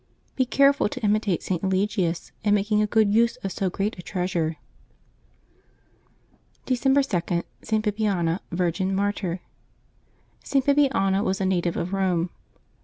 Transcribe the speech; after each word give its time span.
Be 0.35 0.45
careful 0.47 0.89
to 0.89 1.03
imitate 1.03 1.43
St. 1.43 1.61
Eligius 1.61 2.31
in 2.43 2.55
making 2.55 2.81
a 2.81 2.87
good 2.87 3.13
use 3.13 3.35
of 3.43 3.51
so 3.51 3.69
great 3.69 3.99
a 3.99 4.01
treasure. 4.01 4.57
December 6.65 7.01
2.— 7.01 7.43
ST. 7.61 7.83
BIBIANA, 7.85 8.39
Virgin, 8.51 8.95
Martyr. 8.95 9.41
[t. 10.43 10.59
Bibiana 10.61 11.23
was 11.23 11.39
a 11.39 11.45
native 11.45 11.77
of 11.77 11.89
Eome. 11.89 12.29